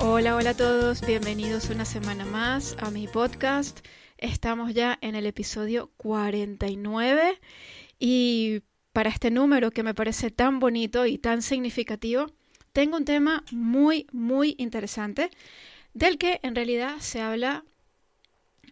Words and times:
Hola, 0.00 0.36
hola 0.36 0.50
a 0.50 0.56
todos, 0.56 1.04
bienvenidos 1.04 1.70
una 1.70 1.84
semana 1.84 2.24
más 2.24 2.76
a 2.78 2.90
mi 2.92 3.08
podcast. 3.08 3.80
Estamos 4.16 4.72
ya 4.72 4.96
en 5.00 5.16
el 5.16 5.26
episodio 5.26 5.90
49 5.96 7.40
y 7.98 8.62
para 8.92 9.10
este 9.10 9.32
número 9.32 9.72
que 9.72 9.82
me 9.82 9.94
parece 9.94 10.30
tan 10.30 10.60
bonito 10.60 11.04
y 11.06 11.18
tan 11.18 11.42
significativo, 11.42 12.26
tengo 12.72 12.96
un 12.96 13.04
tema 13.04 13.42
muy, 13.50 14.06
muy 14.12 14.54
interesante 14.58 15.30
del 15.94 16.16
que 16.16 16.38
en 16.44 16.54
realidad 16.54 16.98
se 17.00 17.20
habla 17.20 17.64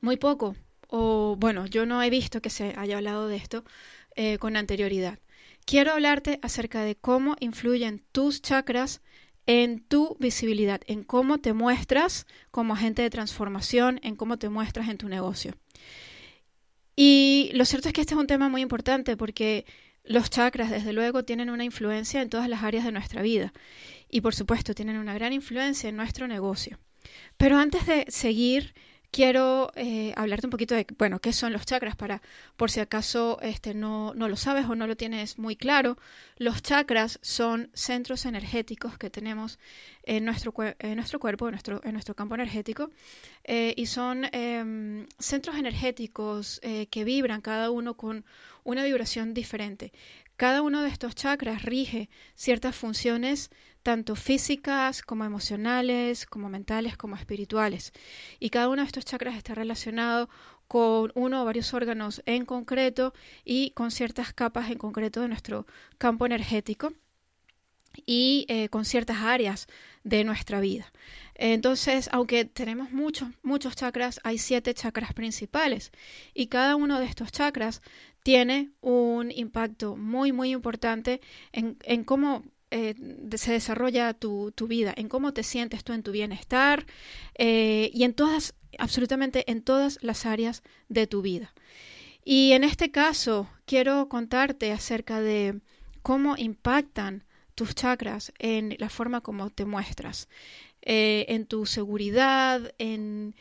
muy 0.01 0.17
poco. 0.17 0.55
O 0.89 1.35
bueno, 1.39 1.67
yo 1.67 1.87
no 1.87 2.01
he 2.05 2.11
visto 2.11 2.41
que 2.41 2.51
se 2.51 2.73
haya 2.77 2.99
hablado 2.99 3.27
de 3.27 3.37
esto 3.37 3.65
eh, 4.15 4.39
con 4.39 4.57
anterioridad. 4.57 5.19
Quiero 5.65 5.91
hablarte 5.91 6.39
acerca 6.43 6.83
de 6.83 6.95
cómo 6.95 7.35
influyen 7.41 8.05
tus 8.13 8.41
chakras 8.41 9.03
en 9.47 9.81
tu 9.81 10.17
visibilidad, 10.19 10.81
en 10.87 11.05
cómo 11.05 11.39
te 11.39 11.53
muestras 11.53 12.27
como 12.51 12.75
agente 12.75 13.03
de 13.03 13.11
transformación, 13.11 14.01
en 14.03 14.17
cómo 14.17 14.39
te 14.39 14.49
muestras 14.49 14.89
en 14.89 14.99
tu 14.99 15.09
negocio. 15.09 15.55
Y 16.97 17.51
lo 17.55 17.65
cierto 17.65 17.89
es 17.89 17.95
que 17.95 18.01
este 18.01 18.15
es 18.15 18.21
un 18.21 18.27
tema 18.27 18.49
muy 18.49 18.63
importante 18.63 19.17
porque 19.17 19.67
los 20.03 20.31
chakras, 20.31 20.71
desde 20.71 20.93
luego, 20.93 21.25
tienen 21.25 21.51
una 21.51 21.65
influencia 21.65 22.23
en 22.23 22.31
todas 22.31 22.49
las 22.49 22.63
áreas 22.63 22.85
de 22.85 22.93
nuestra 22.93 23.23
vida 23.23 23.53
y, 24.09 24.21
por 24.21 24.35
supuesto, 24.35 24.75
tienen 24.75 24.97
una 24.97 25.15
gran 25.15 25.33
influencia 25.33 25.89
en 25.89 25.97
nuestro 25.97 26.27
negocio. 26.27 26.79
Pero 27.37 27.59
antes 27.59 27.87
de 27.87 28.07
seguir 28.09 28.75
quiero 29.11 29.73
eh, 29.77 30.13
hablarte 30.17 30.47
un 30.47 30.51
poquito 30.51 30.75
de, 30.75 30.87
bueno, 30.99 31.19
qué 31.19 31.33
son 31.33 31.53
los 31.53 31.67
chakras 31.67 31.97
para, 31.97 32.23
por 32.57 32.71
si 32.71 32.81
acaso 32.81 33.39
este, 33.43 33.75
no, 33.75 34.15
no 34.15 34.29
lo 34.29 34.37
sabes 34.37 34.67
o 34.67 34.75
no 34.75 34.87
lo 34.87 34.97
tienes 34.97 35.39
muy 35.39 35.57
claro. 35.57 35.97
Los 36.37 36.63
chakras 36.63 37.19
son 37.23 37.71
centros 37.75 38.27
energéticos 38.27 38.99
que 38.99 39.11
tenemos 39.11 39.59
en 40.03 40.25
nuestro, 40.25 40.53
en 40.79 40.97
nuestro 40.97 41.19
cuerpo, 41.19 41.47
en 41.49 41.53
nuestro, 41.53 41.81
en 41.85 41.93
nuestro 41.93 42.15
campo 42.15 42.35
energético, 42.35 42.91
eh, 43.45 43.75
y 43.77 43.87
son 43.87 44.27
em, 44.33 45.07
centros 45.19 45.57
energéticos 45.57 46.61
eh, 46.63 46.87
que 46.87 47.05
vibran 47.05 47.41
cada 47.41 47.71
uno 47.71 47.97
con 47.97 48.25
una 48.65 48.85
vibración 48.85 49.35
diferente. 49.35 49.93
Cada 50.37 50.61
uno 50.61 50.83
de 50.83 50.91
estos 50.91 51.15
chakras 51.15 51.63
rige 51.63 52.11
ciertas 52.35 52.77
funciones 52.77 53.51
tanto 53.83 54.17
físicas 54.17 55.01
como 55.03 55.25
emocionales, 55.25 56.27
como 56.27 56.49
mentales, 56.49 56.97
como 56.97 57.17
espirituales. 57.17 57.93
Y 58.39 58.51
cada 58.51 58.69
uno 58.69 58.83
de 58.83 58.87
estos 58.87 59.05
chakras 59.05 59.37
está 59.37 59.55
relacionado 59.55 60.29
con 60.69 61.13
uno 61.15 61.43
o 61.43 61.45
varios 61.45 61.73
órganos 61.73 62.23
en 62.27 62.45
concreto 62.45 63.15
y 63.45 63.71
con 63.71 63.91
ciertas 63.91 64.33
capas 64.33 64.71
en 64.71 64.79
concreto 64.79 65.21
de 65.21 65.29
nuestro 65.29 65.67
campo 65.99 66.27
energético 66.27 66.93
y 68.05 68.45
eh, 68.49 68.69
con 68.69 68.85
ciertas 68.85 69.19
áreas 69.19 69.69
de 70.05 70.25
nuestra 70.25 70.61
vida. 70.61 70.93
Entonces, 71.35 72.09
aunque 72.13 72.45
tenemos 72.45 72.91
muchos, 72.91 73.29
muchos 73.43 73.77
chakras, 73.77 74.21
hay 74.25 74.39
siete 74.39 74.75
chakras 74.75 75.15
principales 75.15 75.93
y 76.35 76.49
cada 76.49 76.77
uno 76.77 76.99
de 76.99 77.07
estos 77.07 77.33
chakras 77.33 77.83
tiene 78.27 78.73
un 78.81 79.31
impacto 79.31 79.95
muy, 79.95 80.33
muy 80.33 80.51
importante 80.51 81.21
en, 81.53 81.77
en 81.85 82.03
cómo 82.03 82.43
eh, 82.73 82.97
se 83.37 83.53
desarrolla 83.53 84.15
tu, 84.15 84.53
vida, 84.67 84.93
en 84.97 85.09
cómo 85.09 85.33
te 85.33 85.45
sientes 85.45 85.85
tú 85.85 85.93
en 85.93 86.03
tu 86.03 86.11
bienestar 86.11 86.87
eh, 87.39 87.89
y 87.95 88.03
en 88.03 88.15
todas, 88.15 88.57
absolutamente 88.81 89.49
en 89.49 89.63
todas 89.63 90.01
las 90.03 90.27
áreas 90.27 90.65
de 90.89 91.07
tu 91.07 91.23
vida. 91.23 91.55
Y 92.25 92.51
en 92.51 92.65
este 92.65 92.91
caso 92.91 93.49
quiero 93.65 94.09
contarte 94.09 94.73
acerca 94.73 95.21
de 95.21 95.61
cómo 96.03 96.37
impactan 96.37 97.23
tus 97.55 97.77
chakras 97.77 98.33
en 98.41 98.75
la 98.81 98.89
forma 98.89 99.21
como 99.21 99.51
te 99.51 99.67
muestras, 99.67 100.29
eh, 100.83 101.27
en 101.29 101.47
tu 101.47 101.65
seguridad, 101.65 102.75
en 102.79 103.37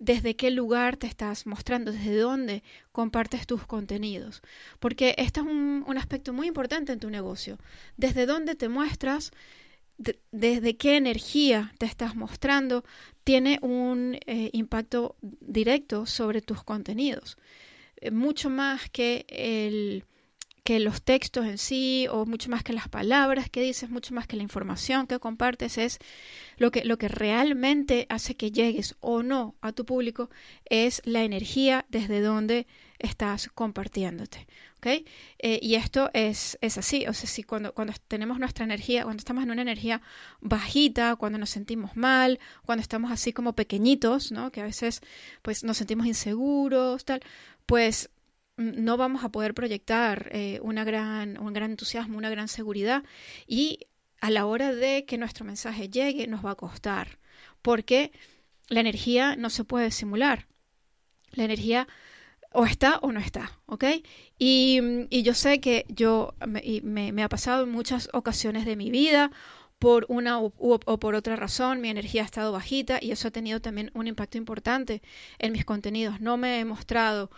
desde 0.00 0.34
qué 0.34 0.50
lugar 0.50 0.96
te 0.96 1.06
estás 1.06 1.46
mostrando, 1.46 1.92
desde 1.92 2.16
dónde 2.16 2.64
compartes 2.90 3.46
tus 3.46 3.66
contenidos. 3.66 4.42
Porque 4.80 5.14
este 5.18 5.40
es 5.40 5.46
un, 5.46 5.84
aspecto 5.96 6.32
muy 6.32 6.48
importante 6.48 6.92
en 6.92 6.98
tu 6.98 7.10
negocio. 7.10 7.58
Desde 7.96 8.26
dónde 8.26 8.54
te 8.54 8.68
muestras, 8.68 9.30
desde 10.32 10.76
qué 10.76 10.96
energía 10.96 11.74
te 11.78 11.84
estás 11.84 12.16
mostrando, 12.16 12.82
tiene 13.22 13.58
un 13.60 14.18
eh, 14.26 14.48
impacto 14.54 15.16
directo 15.20 16.06
sobre 16.06 16.40
tus 16.40 16.64
contenidos. 16.64 17.36
Eh, 17.96 18.10
mucho 18.10 18.48
más 18.48 18.88
que 18.88 19.26
el 19.28 20.04
que 20.62 20.80
los 20.80 21.02
textos 21.02 21.46
en 21.46 21.58
sí 21.58 22.06
o 22.10 22.26
mucho 22.26 22.50
más 22.50 22.62
que 22.62 22.72
las 22.72 22.88
palabras 22.88 23.50
que 23.50 23.62
dices, 23.62 23.90
mucho 23.90 24.14
más 24.14 24.26
que 24.26 24.36
la 24.36 24.42
información 24.42 25.06
que 25.06 25.18
compartes 25.18 25.78
es 25.78 25.98
lo 26.56 26.70
que, 26.70 26.84
lo 26.84 26.98
que 26.98 27.08
realmente 27.08 28.06
hace 28.08 28.34
que 28.36 28.52
llegues 28.52 28.96
o 29.00 29.22
no 29.22 29.54
a 29.60 29.72
tu 29.72 29.84
público 29.84 30.30
es 30.66 31.02
la 31.04 31.22
energía 31.22 31.86
desde 31.88 32.20
donde 32.20 32.66
estás 32.98 33.48
compartiéndote. 33.48 34.46
¿okay? 34.76 35.06
Eh, 35.38 35.58
y 35.62 35.74
esto 35.74 36.10
es, 36.12 36.58
es 36.60 36.78
así, 36.78 37.06
o 37.06 37.14
sea, 37.14 37.28
si 37.28 37.42
cuando, 37.42 37.72
cuando 37.74 37.94
tenemos 38.08 38.38
nuestra 38.38 38.64
energía, 38.64 39.04
cuando 39.04 39.20
estamos 39.20 39.44
en 39.44 39.50
una 39.50 39.62
energía 39.62 40.02
bajita, 40.40 41.16
cuando 41.16 41.38
nos 41.38 41.50
sentimos 41.50 41.96
mal, 41.96 42.38
cuando 42.64 42.82
estamos 42.82 43.10
así 43.10 43.32
como 43.32 43.54
pequeñitos, 43.54 44.32
¿no? 44.32 44.52
que 44.52 44.60
a 44.60 44.64
veces 44.64 45.00
pues 45.42 45.64
nos 45.64 45.78
sentimos 45.78 46.06
inseguros, 46.06 47.04
tal, 47.04 47.20
pues 47.66 48.10
no 48.60 48.96
vamos 48.96 49.24
a 49.24 49.30
poder 49.30 49.54
proyectar 49.54 50.28
eh, 50.32 50.60
una 50.62 50.84
gran, 50.84 51.38
un 51.38 51.52
gran 51.52 51.72
entusiasmo, 51.72 52.18
una 52.18 52.30
gran 52.30 52.48
seguridad 52.48 53.02
y 53.46 53.86
a 54.20 54.30
la 54.30 54.46
hora 54.46 54.74
de 54.74 55.04
que 55.06 55.18
nuestro 55.18 55.44
mensaje 55.44 55.88
llegue 55.88 56.26
nos 56.26 56.44
va 56.44 56.52
a 56.52 56.56
costar, 56.56 57.18
porque 57.62 58.12
la 58.68 58.80
energía 58.80 59.34
no 59.36 59.50
se 59.50 59.64
puede 59.64 59.90
simular. 59.90 60.46
La 61.32 61.44
energía 61.44 61.88
o 62.52 62.66
está 62.66 62.98
o 62.98 63.12
no 63.12 63.20
está, 63.20 63.58
¿ok? 63.66 63.84
Y, 64.38 64.80
y 65.08 65.22
yo 65.22 65.34
sé 65.34 65.60
que 65.60 65.86
yo 65.88 66.34
me, 66.46 67.12
me, 67.12 67.22
ha 67.22 67.28
pasado 67.28 67.64
en 67.64 67.70
muchas 67.70 68.08
ocasiones 68.12 68.64
de 68.64 68.76
mi 68.76 68.90
vida 68.90 69.30
por 69.80 70.04
una 70.08 70.38
o, 70.40 70.50
por 70.50 71.14
otra 71.14 71.36
razón 71.36 71.80
mi 71.80 71.88
energía 71.88 72.22
ha 72.22 72.26
estado 72.26 72.52
bajita 72.52 72.98
y 73.00 73.12
eso 73.12 73.28
ha 73.28 73.30
tenido 73.30 73.60
también 73.60 73.90
un 73.94 74.08
impacto 74.08 74.36
importante 74.36 75.00
en 75.38 75.52
mis 75.52 75.64
contenidos. 75.64 76.20
No 76.20 76.36
me 76.36 76.60
he 76.60 76.64
mostrado 76.66 77.30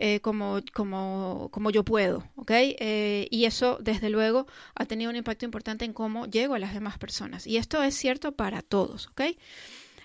eh, 0.00 0.20
como, 0.20 0.60
como, 0.72 1.48
como, 1.50 1.70
yo 1.70 1.84
puedo, 1.84 2.24
¿ok? 2.36 2.50
Eh, 2.52 3.26
y 3.32 3.46
eso, 3.46 3.78
desde 3.80 4.10
luego, 4.10 4.46
ha 4.76 4.86
tenido 4.86 5.10
un 5.10 5.16
impacto 5.16 5.44
importante 5.44 5.84
en 5.84 5.92
cómo 5.92 6.26
llego 6.26 6.54
a 6.54 6.60
las 6.60 6.72
demás 6.72 6.98
personas. 6.98 7.46
Y 7.48 7.56
esto 7.56 7.82
es 7.82 7.96
cierto 7.96 8.30
para 8.32 8.62
todos, 8.62 9.08
¿ok? 9.08 9.22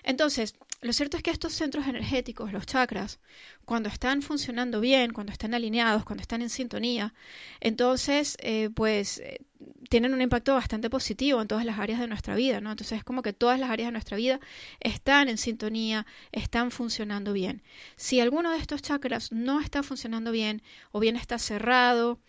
Entonces, 0.02 0.56
lo 0.84 0.92
cierto 0.92 1.16
es 1.16 1.22
que 1.22 1.30
estos 1.30 1.54
centros 1.54 1.86
energéticos, 1.86 2.52
los 2.52 2.66
chakras, 2.66 3.18
cuando 3.64 3.88
están 3.88 4.20
funcionando 4.20 4.82
bien, 4.82 5.14
cuando 5.14 5.32
están 5.32 5.54
alineados, 5.54 6.04
cuando 6.04 6.20
están 6.20 6.42
en 6.42 6.50
sintonía, 6.50 7.14
entonces, 7.60 8.36
eh, 8.40 8.68
pues, 8.68 9.18
eh, 9.20 9.40
tienen 9.88 10.12
un 10.12 10.20
impacto 10.20 10.52
bastante 10.52 10.90
positivo 10.90 11.40
en 11.40 11.48
todas 11.48 11.64
las 11.64 11.78
áreas 11.78 12.00
de 12.00 12.06
nuestra 12.06 12.36
vida, 12.36 12.60
¿no? 12.60 12.70
Entonces 12.70 12.98
es 12.98 13.04
como 13.04 13.22
que 13.22 13.32
todas 13.32 13.58
las 13.58 13.70
áreas 13.70 13.88
de 13.88 13.92
nuestra 13.92 14.18
vida 14.18 14.40
están 14.80 15.30
en 15.30 15.38
sintonía, 15.38 16.04
están 16.32 16.70
funcionando 16.70 17.32
bien. 17.32 17.62
Si 17.96 18.20
alguno 18.20 18.52
de 18.52 18.58
estos 18.58 18.82
chakras 18.82 19.32
no 19.32 19.60
está 19.60 19.82
funcionando 19.82 20.32
bien, 20.32 20.60
o 20.92 21.00
bien 21.00 21.16
está 21.16 21.38
cerrado, 21.38 22.20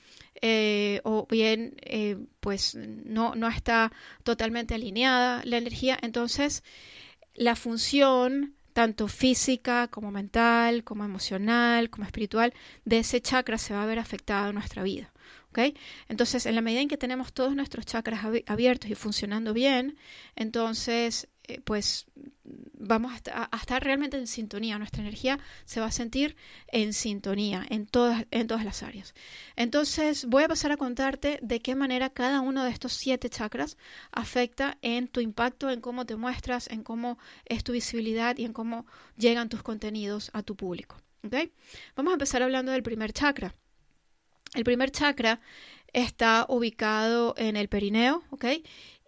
eh, 0.42 1.01
o 1.04 1.28
bien, 1.30 1.75
pues, 2.40 2.75
no, 2.75 3.36
no 3.36 3.50
está 3.50 3.92
totalmente 4.24 4.75
alineada 4.75 5.42
la 5.44 5.58
energía, 5.58 6.00
entonces 6.01 6.63
la 7.36 7.56
función 7.56 8.56
tanto 8.74 9.08
física 9.08 9.88
como 9.88 10.12
mental, 10.12 10.84
como 10.84 11.06
emocional, 11.06 11.90
como 11.90 12.06
espiritual 12.06 12.54
de 12.84 13.00
ese 13.00 13.22
chakra 13.22 13.58
se 13.58 13.74
va 13.74 13.84
a 13.84 13.86
ver 13.86 14.00
afectada 14.00 14.50
en 14.50 14.56
nuestra 14.56 14.84
vida. 14.84 15.14
Entonces, 16.10 16.46
en 16.46 16.56
la 16.56 16.62
medida 16.62 16.82
en 16.82 16.88
que 16.88 16.98
tenemos 16.98 17.34
todos 17.34 17.56
nuestros 17.56 17.86
chakras 17.86 18.26
abiertos 18.46 18.90
y 18.90 18.96
funcionando 18.96 19.54
bien, 19.54 19.98
entonces, 20.36 21.28
eh, 21.47 21.62
pues 21.63 22.06
vamos 22.74 23.12
a, 23.31 23.50
estar 23.57 23.83
realmente 23.83 24.18
en 24.18 24.27
sintonía, 24.27 24.77
nuestra 24.77 25.01
energía 25.01 25.39
se 25.65 25.80
va 25.80 25.88
a 25.88 25.92
sentir 25.92 26.36
en 26.68 26.94
sintonía 26.94 27.65
en 27.69 27.88
todas, 27.88 28.25
en 28.31 28.47
todas 28.47 28.63
las 28.65 28.83
áreas. 28.83 29.13
Entonces 29.56 30.25
voy 30.25 30.44
a 30.44 30.47
pasar 30.47 30.71
a 30.71 30.77
contarte 30.77 31.39
de 31.42 31.59
qué 31.59 31.75
manera 31.75 32.09
cada 32.09 32.42
uno 32.42 32.63
de 32.63 32.71
estos 32.71 32.94
siete 32.94 33.30
chakras 33.30 33.77
afecta 34.12 34.77
en 34.81 35.07
tu 35.07 35.19
impacto, 35.19 35.69
en 35.69 35.81
cómo 35.81 36.06
te 36.06 36.15
muestras, 36.15 36.68
en 36.69 36.83
cómo 36.83 37.18
es 37.45 37.63
tu 37.63 37.71
visibilidad 37.71 38.38
y 38.38 38.45
en 38.45 38.53
cómo 38.53 38.86
llegan 39.18 39.50
tus 39.50 39.63
contenidos 39.63 40.30
a 40.33 40.44
tu 40.44 40.56
público. 40.56 40.98
¿okay? 41.24 41.51
Vamos 41.95 42.12
a 42.12 42.15
empezar 42.15 42.44
hablando 42.44 42.71
del 42.71 42.83
primer 42.83 43.13
chakra. 43.13 43.56
El 44.53 44.63
primer 44.63 44.91
chakra 44.91 45.41
está 45.91 46.45
ubicado 46.50 47.33
en 47.38 47.56
el 47.56 47.69
perineo, 47.69 48.24
¿ok? 48.30 48.45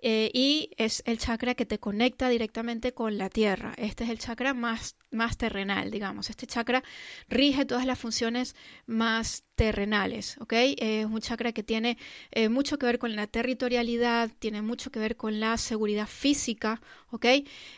Eh, 0.01 0.29
y 0.33 0.69
es 0.77 1.01
el 1.07 1.17
chakra 1.17 1.55
que 1.55 1.65
te 1.65 1.79
conecta 1.79 2.29
directamente 2.29 2.93
con 2.93 3.17
la 3.17 3.29
tierra. 3.29 3.73
Este 3.77 4.03
es 4.03 4.11
el 4.11 4.19
chakra 4.19 4.53
más, 4.53 4.95
más 5.09 5.37
terrenal, 5.37 5.89
digamos. 5.89 6.29
Este 6.29 6.45
chakra 6.45 6.83
rige 7.29 7.65
todas 7.65 7.85
las 7.85 7.97
funciones 7.97 8.55
más 8.85 9.43
terrenales, 9.55 10.37
¿ok? 10.39 10.53
Es 10.77 11.05
un 11.05 11.19
chakra 11.19 11.51
que 11.51 11.63
tiene 11.63 11.97
eh, 12.31 12.47
mucho 12.49 12.77
que 12.77 12.85
ver 12.85 12.99
con 12.99 13.15
la 13.15 13.25
territorialidad, 13.25 14.29
tiene 14.37 14.61
mucho 14.61 14.91
que 14.91 14.99
ver 14.99 15.17
con 15.17 15.39
la 15.39 15.57
seguridad 15.57 16.07
física, 16.07 16.79
¿ok? 17.09 17.25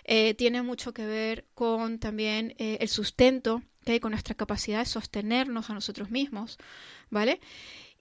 Eh, 0.04 0.33
tiene 0.33 0.62
mucho 0.62 0.94
que 0.94 1.06
ver 1.06 1.45
con 1.54 2.00
también 2.00 2.54
el 2.57 2.89
sustento, 2.89 3.63
¿ok? 3.83 4.01
Con 4.01 4.12
nuestra 4.12 4.36
capacidad 4.36 4.80
de 4.80 4.86
sostenernos 4.86 5.69
a 5.69 5.74
nosotros 5.74 6.12
mismos, 6.12 6.57
¿vale? 7.10 7.39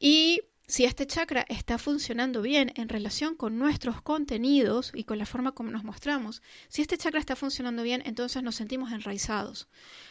Y 0.00 0.42
si 0.68 0.84
este 0.84 1.06
chakra 1.06 1.46
está 1.48 1.78
funcionando 1.78 2.42
bien 2.42 2.72
en 2.76 2.90
relación 2.90 3.34
con 3.34 3.58
nuestros 3.58 4.02
contenidos 4.02 4.92
y 4.94 5.04
con 5.04 5.16
la 5.16 5.24
forma 5.24 5.52
como 5.52 5.70
nos 5.70 5.82
mostramos, 5.82 6.42
si 6.68 6.82
este 6.82 6.98
chakra 6.98 7.18
está 7.18 7.36
funcionando 7.36 7.82
bien, 7.82 8.02
entonces 8.04 8.42
nos 8.42 8.56
sentimos 8.56 8.92
enraizados, 8.92 9.68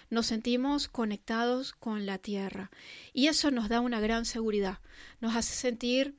nos 0.09 0.25
sentimos 0.25 0.87
conectados 0.87 1.73
con 1.73 2.07
la 2.07 2.17
tierra. 2.17 2.71
Y 3.13 3.27
eso 3.27 3.51
nos 3.51 3.69
da 3.69 3.81
una 3.81 3.99
gran 3.99 4.25
seguridad, 4.25 4.79
nos 5.21 5.35
hace 5.35 5.53
sentir 5.53 6.17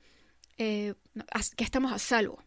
eh, 0.56 0.94
que 1.56 1.64
estamos 1.64 1.92
a 1.92 1.98
salvo 1.98 2.42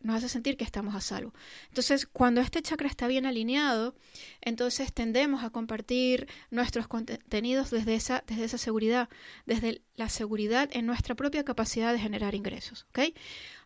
nos 0.00 0.16
hace 0.16 0.28
sentir 0.28 0.56
que 0.56 0.64
estamos 0.64 0.94
a 0.94 1.00
salvo. 1.00 1.32
Entonces, 1.68 2.06
cuando 2.06 2.40
este 2.40 2.62
chakra 2.62 2.88
está 2.88 3.06
bien 3.06 3.26
alineado, 3.26 3.94
entonces 4.40 4.92
tendemos 4.92 5.44
a 5.44 5.50
compartir 5.50 6.28
nuestros 6.50 6.88
contenidos 6.88 7.70
desde 7.70 7.94
esa, 7.94 8.24
desde 8.26 8.44
esa 8.44 8.58
seguridad, 8.58 9.08
desde 9.46 9.82
la 9.96 10.08
seguridad 10.08 10.68
en 10.72 10.86
nuestra 10.86 11.14
propia 11.14 11.44
capacidad 11.44 11.92
de 11.92 11.98
generar 11.98 12.34
ingresos. 12.34 12.86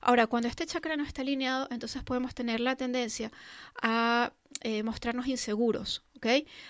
Ahora, 0.00 0.26
cuando 0.26 0.48
este 0.48 0.66
chakra 0.66 0.96
no 0.96 1.04
está 1.04 1.22
alineado, 1.22 1.68
entonces 1.70 2.02
podemos 2.02 2.34
tener 2.34 2.60
la 2.60 2.76
tendencia 2.76 3.30
a 3.80 4.32
eh, 4.60 4.82
mostrarnos 4.82 5.26
inseguros, 5.26 6.02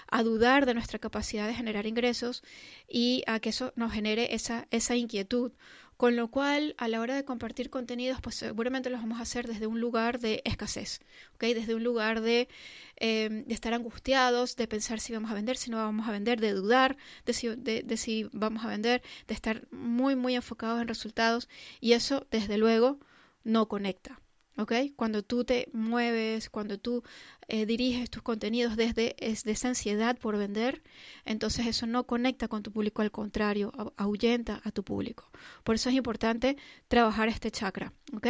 a 0.08 0.22
dudar 0.22 0.64
de 0.66 0.74
nuestra 0.74 0.98
capacidad 0.98 1.46
de 1.46 1.54
generar 1.54 1.86
ingresos 1.86 2.42
y 2.88 3.22
a 3.26 3.38
que 3.38 3.50
eso 3.50 3.72
nos 3.76 3.92
genere 3.92 4.34
esa, 4.34 4.66
esa 4.70 4.96
inquietud 4.96 5.52
con 5.96 6.16
lo 6.16 6.28
cual, 6.28 6.74
a 6.78 6.88
la 6.88 7.00
hora 7.00 7.14
de 7.14 7.24
compartir 7.24 7.70
contenidos, 7.70 8.20
pues 8.20 8.36
seguramente 8.36 8.90
los 8.90 9.00
vamos 9.00 9.18
a 9.18 9.22
hacer 9.22 9.46
desde 9.46 9.66
un 9.66 9.80
lugar 9.80 10.18
de 10.18 10.42
escasez, 10.44 11.00
¿ok? 11.34 11.44
Desde 11.54 11.74
un 11.74 11.84
lugar 11.84 12.20
de, 12.20 12.48
em, 12.96 13.44
de 13.44 13.54
estar 13.54 13.74
angustiados, 13.74 14.56
de 14.56 14.66
pensar 14.66 15.00
si 15.00 15.12
vamos 15.12 15.30
a 15.30 15.34
vender, 15.34 15.56
si 15.56 15.70
no 15.70 15.76
vamos 15.76 16.08
a 16.08 16.12
vender, 16.12 16.40
de 16.40 16.52
dudar 16.52 16.96
de 17.26 17.32
si, 17.32 17.48
de 17.48 17.96
si 17.96 18.28
vamos 18.32 18.64
a 18.64 18.68
vender, 18.68 19.02
de 19.28 19.34
estar 19.34 19.66
muy, 19.70 20.16
muy 20.16 20.34
enfocados 20.34 20.80
en 20.80 20.88
resultados. 20.88 21.48
Y 21.80 21.92
eso, 21.92 22.26
desde 22.30 22.58
luego, 22.58 22.98
no 23.44 23.68
conecta. 23.68 24.21
¿Ok? 24.56 24.72
Cuando 24.96 25.22
tú 25.22 25.44
te 25.44 25.68
mueves, 25.72 26.50
cuando 26.50 26.78
tú 26.78 27.02
eh, 27.48 27.66
diriges 27.66 28.10
tus 28.10 28.22
contenidos 28.22 28.76
desde 28.76 29.14
esa 29.18 29.68
ansiedad 29.68 30.18
por 30.18 30.36
vender, 30.36 30.82
entonces 31.24 31.66
eso 31.66 31.86
no 31.86 32.04
conecta 32.06 32.48
con 32.48 32.62
tu 32.62 32.72
público, 32.72 33.02
al 33.02 33.10
contrario, 33.10 33.72
ahuyenta 33.96 34.60
a 34.64 34.70
tu 34.70 34.84
público. 34.84 35.30
Por 35.64 35.74
eso 35.74 35.88
es 35.88 35.94
importante 35.94 36.56
trabajar 36.88 37.28
este 37.28 37.50
chakra, 37.50 37.92
¿ok? 38.14 38.26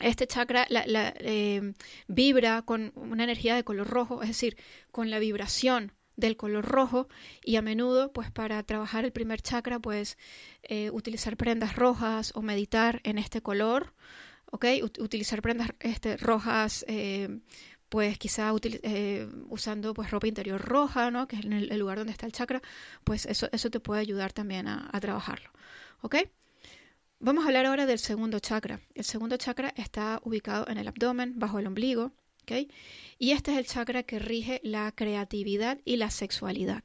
Este 0.00 0.26
chakra 0.26 0.66
la, 0.68 1.14
em, 1.18 1.74
vibra 2.08 2.62
con 2.62 2.92
una 2.96 3.24
energía 3.24 3.54
de 3.54 3.64
color 3.64 3.88
rojo, 3.88 4.22
es 4.22 4.28
decir, 4.28 4.56
con 4.90 5.10
la 5.10 5.18
vibración 5.18 5.92
del 6.16 6.36
color 6.36 6.64
rojo 6.64 7.08
y 7.42 7.56
a 7.56 7.62
menudo 7.62 8.12
pues 8.12 8.30
para 8.30 8.62
trabajar 8.62 9.04
el 9.04 9.12
primer 9.12 9.40
chakra 9.40 9.78
pues 9.78 10.18
eh, 10.62 10.90
utilizar 10.90 11.36
prendas 11.36 11.74
rojas 11.74 12.32
o 12.34 12.42
meditar 12.42 13.00
en 13.04 13.18
este 13.18 13.40
color 13.40 13.94
¿ok? 14.52 14.66
utilizar 14.98 15.40
prendas 15.42 15.70
este, 15.80 16.16
rojas, 16.18 16.84
eh, 16.86 17.40
pues 17.88 18.18
quizá 18.18 18.52
eh, 18.62 19.28
usando 19.48 19.94
pues 19.94 20.10
ropa 20.10 20.26
interior 20.26 20.60
roja, 20.60 21.10
¿no? 21.10 21.26
Que 21.26 21.36
es 21.36 21.44
el, 21.44 21.78
lugar 21.78 21.98
donde 21.98 22.12
está 22.12 22.26
el 22.26 22.32
chakra, 22.32 22.62
pues 23.02 23.26
eso, 23.26 23.48
eso 23.50 23.70
te 23.70 23.80
puede 23.80 24.00
ayudar 24.00 24.32
también 24.32 24.68
a, 24.68 24.90
trabajarlo, 25.00 25.50
¿ok? 26.02 26.16
Vamos 27.18 27.44
a 27.44 27.48
hablar 27.48 27.66
ahora 27.66 27.86
del 27.86 27.98
segundo 27.98 28.40
chakra. 28.40 28.80
El 28.94 29.04
segundo 29.04 29.36
chakra 29.36 29.72
está 29.76 30.20
ubicado 30.24 30.66
en 30.68 30.78
el 30.78 30.88
abdomen, 30.88 31.38
bajo 31.38 31.58
el 31.58 31.66
ombligo, 31.66 32.12
¿ok? 32.42 32.68
Y 33.18 33.32
este 33.32 33.52
es 33.52 33.58
el 33.58 33.66
chakra 33.66 34.02
que 34.02 34.18
rige 34.18 34.60
la 34.64 34.92
creatividad 34.92 35.78
y 35.84 35.96
la 35.96 36.10
sexualidad. 36.10 36.82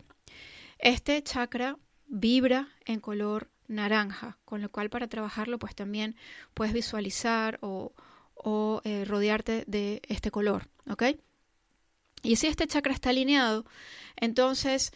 Este 0.80 1.22
chakra 1.24 1.78
vibra 2.06 2.70
en 2.86 3.02
color 3.02 3.50
naranja, 3.68 4.38
con 4.46 4.62
lo 4.62 4.70
cual 4.70 4.90
para 4.90 5.08
trabajarlo 5.08 5.60
pues 5.60 5.76
también 5.76 6.16
puedes 6.54 6.74
visualizar 6.74 7.60
o, 7.62 7.94
eh, 8.84 9.04
rodearte 9.06 9.64
de 9.68 10.02
este 10.08 10.32
color, 10.32 10.70
¿ok? 10.90 11.04
Y 12.24 12.38
si 12.38 12.48
este 12.48 12.68
chakra 12.68 12.94
está 12.94 13.10
alineado, 13.10 13.66
entonces 14.16 14.92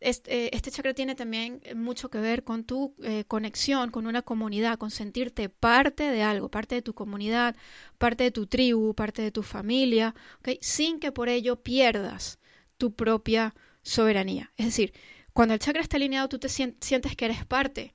este, 0.00 0.54
este 0.54 0.70
chakra 0.70 0.94
tiene 0.94 1.14
también 1.14 1.60
mucho 1.74 2.10
que 2.10 2.18
ver 2.18 2.44
con 2.44 2.64
tu 2.64 2.94
eh, 3.02 3.24
conexión 3.26 3.90
con 3.90 4.06
una 4.06 4.22
comunidad, 4.22 4.78
con 4.78 4.90
sentirte 4.90 5.48
parte 5.48 6.04
de 6.04 6.22
algo, 6.22 6.50
parte 6.50 6.74
de 6.74 6.82
tu 6.82 6.94
comunidad, 6.94 7.56
parte 7.98 8.24
de 8.24 8.30
tu 8.30 8.46
tribu, 8.46 8.94
parte 8.94 9.22
de 9.22 9.30
tu 9.30 9.42
familia, 9.42 10.14
¿ok? 10.40 10.58
sin 10.60 11.00
que 11.00 11.12
por 11.12 11.28
ello 11.28 11.56
pierdas 11.62 12.38
tu 12.78 12.94
propia 12.94 13.54
soberanía. 13.82 14.52
Es 14.56 14.66
decir, 14.66 14.92
cuando 15.32 15.54
el 15.54 15.60
chakra 15.60 15.82
está 15.82 15.96
alineado, 15.96 16.28
tú 16.28 16.38
te 16.38 16.48
sientes 16.48 17.16
que 17.16 17.24
eres 17.24 17.44
parte 17.44 17.94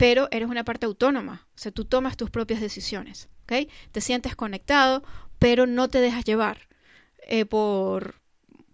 pero 0.00 0.28
eres 0.30 0.48
una 0.48 0.64
parte 0.64 0.86
autónoma, 0.86 1.46
o 1.54 1.58
sea, 1.58 1.72
tú 1.72 1.84
tomas 1.84 2.16
tus 2.16 2.30
propias 2.30 2.62
decisiones, 2.62 3.28
¿ok? 3.42 3.68
Te 3.92 4.00
sientes 4.00 4.34
conectado, 4.34 5.02
pero 5.38 5.66
no 5.66 5.88
te 5.90 6.00
dejas 6.00 6.24
llevar 6.24 6.68
eh, 7.28 7.44
por, 7.44 8.14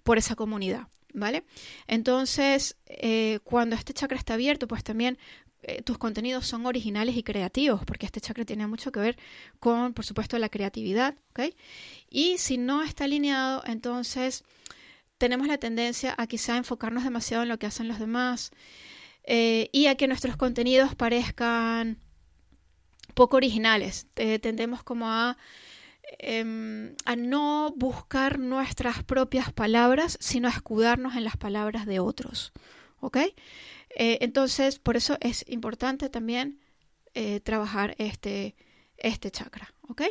por 0.05 0.19
esa 0.19 0.37
comunidad, 0.37 0.87
¿vale? 1.13 1.43
Entonces, 1.89 2.77
eh, 2.87 3.41
cuando 3.43 3.75
este 3.75 3.93
chakra 3.93 4.17
está 4.17 4.35
abierto, 4.35 4.69
pues 4.69 4.85
también 4.85 5.19
eh, 5.63 5.83
tus 5.83 5.99
contenidos 5.99 6.47
son 6.47 6.65
originales 6.65 7.17
y 7.17 7.25
creativos, 7.25 7.85
porque 7.85 8.07
este 8.07 8.21
chakra 8.21 8.45
tiene 8.45 8.69
mucho 8.69 8.93
que 8.93 9.01
ver 9.01 9.19
con, 9.59 9.95
por 9.95 10.05
supuesto, 10.05 10.39
la 10.39 10.49
creatividad, 10.49 11.17
¿ok? 11.31 11.53
Y 12.09 12.39
si 12.39 12.57
no 12.57 12.85
está 12.85 13.03
alineado, 13.03 13.65
entonces 13.67 14.45
tenemos 15.19 15.49
la 15.49 15.59
tendencia 15.59 16.15
a 16.19 16.29
quizá 16.29 16.57
enfocarnos 16.57 17.03
demasiado 17.03 17.43
en 17.43 17.49
lo 17.49 17.59
que 17.59 17.67
hacen 17.67 17.89
los 17.89 17.99
demás, 17.99 18.53
eh, 19.27 19.69
y 19.73 19.87
a 19.87 19.97
que 19.97 20.09
nuestros 20.09 20.37
contenidos 20.37 20.95
parezcan 20.95 21.99
poco 23.15 23.37
originales. 23.37 24.07
tendemos 24.15 24.83
como 24.83 25.09
a, 25.11 25.37
em, 26.19 26.95
a 27.05 27.17
no 27.17 27.73
buscar 27.77 28.39
nuestras 28.39 29.03
propias 29.05 29.53
palabras, 29.53 30.19
sino 30.21 30.49
a 30.49 30.53
escudarnos 30.53 31.17
en 31.17 31.25
las 31.25 31.37
palabras 31.37 31.87
de 31.87 32.01
otros. 32.01 32.53
¿Ok? 33.01 33.19
Eh, 33.97 34.19
entonces, 34.21 34.79
por 34.79 34.97
eso 34.97 35.17
es 35.21 35.45
importante 35.49 36.11
también 36.11 36.61
eh, 37.15 37.41
trabajar 37.41 37.95
este, 37.99 38.55
este 38.99 39.31
chakra. 39.31 39.73
¿Ok? 39.89 40.03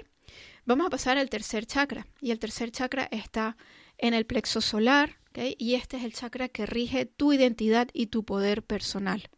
Vamos 0.65 0.87
a 0.87 0.89
pasar 0.89 1.17
al 1.17 1.29
tercer 1.29 1.65
chakra. 1.67 2.07
Y 2.19 2.31
el 2.31 2.39
tercer 2.39 2.71
chakra 2.71 3.07
está 3.11 3.57
en 3.97 4.13
el 4.13 4.25
plexo 4.25 4.59
solar, 4.61 5.17
y 5.57 5.75
este 5.75 5.97
es 5.97 6.03
el 6.03 6.13
chakra 6.13 6.49
que 6.49 6.65
rige 6.65 7.05
tu 7.05 7.33
identidad 7.33 7.89
y 7.93 8.07
tu 8.07 8.23
poder 8.23 8.63
personal. 8.63 9.29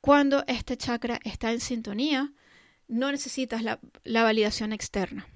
Cuando 0.00 0.44
este 0.46 0.76
chakra 0.76 1.20
está 1.24 1.52
en 1.52 1.60
sintonía, 1.60 2.32
no 2.88 3.10
necesitas 3.12 3.62
la, 3.62 3.78
validación 4.04 4.72
externa. 4.72 5.28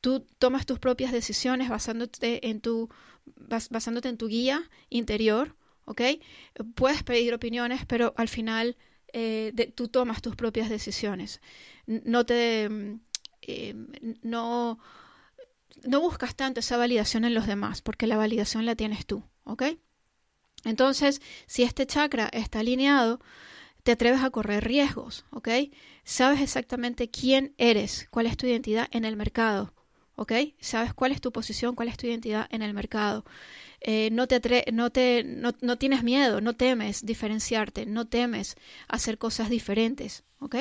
Tú 0.00 0.26
tomas 0.38 0.66
tus 0.66 0.78
propias 0.78 1.12
decisiones 1.12 1.68
basándote 1.68 2.48
en 2.48 2.60
tu, 2.60 2.88
guía 4.28 4.70
interior, 4.90 5.56
¿ok? 5.84 6.02
Puedes 6.74 7.02
pedir 7.02 7.32
opiniones, 7.34 7.86
pero 7.86 8.14
al 8.16 8.28
final 8.28 8.76
eh, 9.12 9.72
tú 9.74 9.88
tomas 9.88 10.20
tus 10.22 10.36
propias 10.36 10.68
decisiones. 10.68 11.40
No 11.86 12.26
te... 12.26 12.68
Eh, 13.42 13.74
no 14.22 14.78
no 15.84 16.00
buscas 16.00 16.34
tanto 16.34 16.60
esa 16.60 16.76
validación 16.76 17.24
en 17.24 17.34
los 17.34 17.46
demás, 17.46 17.82
porque 17.82 18.06
la 18.06 18.16
validación 18.16 18.66
la 18.66 18.76
tienes 18.76 19.06
tú, 19.06 19.22
¿ok? 19.44 19.62
Entonces, 20.64 21.20
si 21.46 21.62
este 21.62 21.86
chakra 21.86 22.28
está 22.32 22.60
alineado, 22.60 23.20
te 23.82 23.92
atreves 23.92 24.22
a 24.22 24.30
correr 24.30 24.64
riesgos, 24.64 25.24
¿ok? 25.30 25.48
Sabes 26.04 26.40
exactamente 26.40 27.08
quién 27.08 27.54
eres, 27.56 28.08
cuál 28.10 28.26
es 28.26 28.36
tu 28.36 28.46
identidad 28.46 28.88
en 28.90 29.04
el 29.04 29.16
mercado, 29.16 29.72
Sabes 30.60 30.94
cuál 30.94 31.12
es 31.12 31.20
tu 31.20 31.30
posición, 31.30 31.74
cuál 31.74 31.88
es 31.88 31.96
tu 31.96 32.06
identidad 32.06 32.46
en 32.50 32.62
el 32.62 32.72
mercado. 32.72 33.24
Eh, 33.80 34.08
no, 34.10 34.26
te 34.26 34.40
no, 34.72 34.90
te, 34.90 35.22
no, 35.24 35.52
no, 35.60 35.76
tienes 35.76 36.02
miedo, 36.02 36.40
no 36.40 36.54
temes 36.54 37.04
diferenciarte, 37.04 37.84
no 37.84 38.06
temes 38.06 38.56
hacer 38.88 39.18
cosas 39.18 39.50
diferentes, 39.50 40.24
¿ok? 40.40 40.56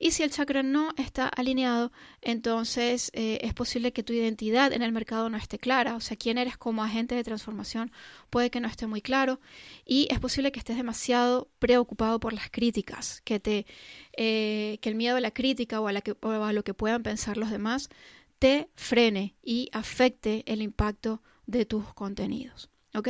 Y 0.00 0.10
si 0.10 0.24
el 0.24 0.30
chakra 0.30 0.62
no 0.62 0.92
está 0.96 1.28
alineado, 1.28 1.92
entonces 2.20 3.10
eh, 3.14 3.38
es 3.42 3.54
posible 3.54 3.92
que 3.92 4.02
tu 4.02 4.12
identidad 4.12 4.72
en 4.72 4.82
el 4.82 4.92
mercado 4.92 5.30
no 5.30 5.36
esté 5.36 5.58
clara, 5.58 5.94
o 5.94 6.00
sea, 6.00 6.16
quién 6.16 6.36
eres 6.36 6.58
como 6.58 6.82
agente 6.82 7.14
de 7.14 7.24
transformación 7.24 7.92
puede 8.28 8.50
que 8.50 8.60
no 8.60 8.68
esté 8.68 8.86
muy 8.86 9.00
claro 9.00 9.40
y 9.86 10.08
es 10.10 10.18
posible 10.18 10.50
que 10.50 10.58
estés 10.58 10.76
demasiado 10.76 11.48
preocupado 11.60 12.18
por 12.18 12.32
las 12.32 12.50
críticas, 12.50 13.22
que, 13.24 13.38
te, 13.38 13.66
eh, 14.16 14.78
que 14.82 14.88
el 14.88 14.96
miedo 14.96 15.16
a 15.16 15.20
la 15.20 15.30
crítica 15.30 15.80
o 15.80 15.88
a 15.88 16.52
lo 16.52 16.64
que 16.64 16.74
puedan 16.74 17.02
pensar 17.02 17.36
los 17.36 17.50
demás 17.50 17.88
te 18.38 18.68
frene 18.74 19.36
y 19.42 19.68
afecte 19.72 20.44
el 20.46 20.62
impacto 20.62 21.22
de 21.46 21.64
tus 21.64 21.92
contenidos. 21.94 22.70
¿Ok? 22.94 23.08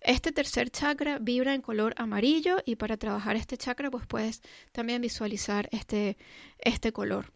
Este 0.00 0.32
tercer 0.32 0.70
chakra 0.70 1.18
vibra 1.18 1.54
en 1.54 1.62
color 1.62 1.94
amarillo 1.96 2.58
y 2.64 2.76
para 2.76 2.96
trabajar 2.96 3.36
este 3.36 3.56
chakra 3.56 3.90
pues 3.90 4.06
puedes 4.06 4.42
también 4.72 5.00
visualizar 5.00 5.68
este, 5.72 6.16
este 6.58 6.92
color. 6.92 7.32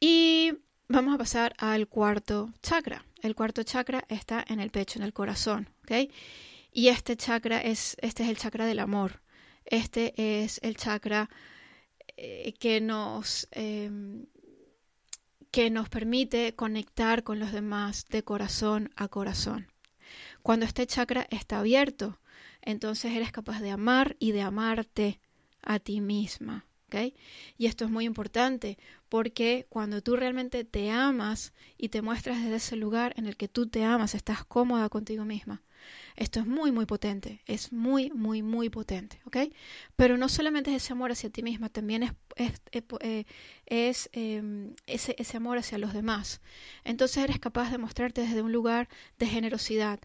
Y 0.00 0.52
vamos 0.88 1.14
a 1.14 1.18
pasar 1.18 1.54
al 1.58 1.88
cuarto 1.88 2.52
chakra. 2.62 3.04
El 3.22 3.34
cuarto 3.34 3.62
chakra 3.62 4.04
está 4.08 4.44
en 4.46 4.60
el 4.60 4.70
pecho, 4.70 4.98
en 4.98 5.04
el 5.04 5.12
corazón. 5.12 5.70
¿ok? 5.82 6.10
Y 6.72 6.88
este 6.88 7.16
chakra 7.16 7.60
es, 7.60 7.96
este 8.00 8.24
es 8.24 8.28
el 8.28 8.36
chakra 8.36 8.66
del 8.66 8.80
amor. 8.80 9.22
Este 9.64 10.12
es 10.16 10.60
el 10.62 10.76
chakra 10.76 11.30
eh, 12.16 12.52
que 12.58 12.80
nos 12.80 13.48
em, 13.52 14.26
que 15.54 15.70
nos 15.70 15.88
permite 15.88 16.56
conectar 16.56 17.22
con 17.22 17.38
los 17.38 17.52
demás 17.52 18.06
de 18.10 18.24
corazón 18.24 18.90
a 18.96 19.06
corazón. 19.06 19.68
Cuando 20.42 20.66
este 20.66 20.84
chakra 20.84 21.28
está 21.30 21.60
abierto, 21.60 22.18
entonces 22.60 23.12
eres 23.12 23.30
capaz 23.30 23.60
de 23.60 23.70
amar 23.70 24.16
y 24.18 24.32
de 24.32 24.42
amarte 24.42 25.20
a 25.62 25.78
ti 25.78 26.00
misma. 26.00 26.66
Y 27.56 27.66
esto 27.66 27.84
es 27.84 27.90
muy 27.92 28.04
importante 28.04 28.78
porque 29.08 29.66
cuando 29.68 30.02
tú 30.02 30.16
realmente 30.16 30.64
te 30.64 30.90
amas 30.90 31.52
y 31.78 31.88
te 31.88 32.02
muestras 32.02 32.42
desde 32.42 32.56
ese 32.56 32.76
lugar 32.76 33.14
en 33.16 33.26
el 33.26 33.36
que 33.36 33.48
tú 33.48 33.68
te 33.68 33.84
amas, 33.84 34.14
estás 34.14 34.44
cómoda 34.44 34.88
contigo 34.88 35.24
misma, 35.24 35.62
esto 36.16 36.40
es 36.40 36.46
muy, 36.46 36.70
muy 36.70 36.86
potente, 36.86 37.42
es 37.46 37.72
muy, 37.72 38.10
muy, 38.10 38.42
muy 38.42 38.70
potente, 38.70 39.20
¿ok? 39.24 39.38
Pero 39.96 40.16
no 40.16 40.28
solamente 40.28 40.70
es 40.70 40.82
ese 40.82 40.92
amor 40.92 41.10
hacia 41.10 41.30
ti 41.30 41.42
misma, 41.42 41.68
también 41.68 42.02
es, 42.02 42.12
es, 42.70 42.84
eh, 43.00 43.24
em, 44.12 44.74
ese, 44.86 45.16
ese 45.18 45.36
amor 45.36 45.58
hacia 45.58 45.78
los 45.78 45.92
demás. 45.92 46.40
Entonces 46.84 47.24
eres 47.24 47.40
capaz 47.40 47.70
de 47.70 47.78
mostrarte 47.78 48.20
desde 48.20 48.42
un 48.42 48.52
lugar 48.52 48.88
de 49.18 49.26
generosidad, 49.26 50.00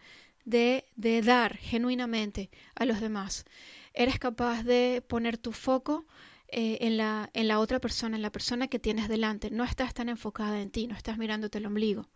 de, 0.46 0.86
de 0.96 1.22
dar 1.22 1.58
genuinamente 1.58 2.50
a 2.76 2.86
los 2.86 3.02
demás. 3.02 3.46
Eres 3.94 4.18
capaz 4.18 4.64
de 4.64 5.04
poner 5.08 5.38
tu 5.38 5.52
foco 5.52 6.06
eh, 6.48 6.80
en, 6.82 6.98
la, 6.98 7.30
en 7.34 7.48
la 7.48 7.60
otra 7.60 7.80
persona, 7.80 8.16
en 8.16 8.24
la 8.24 8.32
persona 8.32 8.68
que 8.68 8.80
tienes 8.80 9.08
delante. 9.08 9.52
No 9.52 9.64
estás 9.64 9.94
tan 9.94 10.10
enfocada 10.10 10.60
en 10.60 10.72
ti, 10.72 10.88
no 10.88 10.96
estás 10.96 11.20
mirándote 11.20 11.60
el 11.60 11.68
ombligo. 11.68 12.10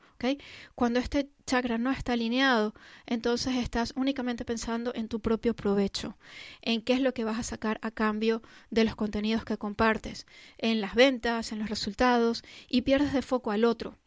Cuando 0.75 1.00
este 1.00 1.30
chakra 1.46 1.77
no 1.77 1.92
está 1.92 2.13
alineado, 2.13 2.74
entonces 3.06 3.56
estás 3.56 3.94
únicamente 3.96 4.46
pensando 4.46 4.94
en 4.96 5.08
tu 5.08 5.20
propio 5.20 5.56
provecho, 5.56 6.18
en 6.62 6.82
qué 6.82 6.94
es 6.94 7.01
lo 7.01 7.13
que 7.13 7.24
vas 7.24 7.39
a 7.39 7.44
sacar 7.44 7.80
a 7.82 7.92
cambio 7.92 8.42
de 8.70 8.84
los 8.84 8.96
contenidos 8.96 9.46
que 9.46 9.58
compartes, 9.58 10.25
en 10.58 10.82
las 10.82 10.96
ventas, 10.96 11.51
en 11.51 11.60
los 11.60 11.70
resultados, 11.70 12.44
y 12.70 12.82
pierdes 12.82 13.13
de 13.13 13.22
foco 13.22 13.51
al 13.51 13.65
otro, 13.65 13.98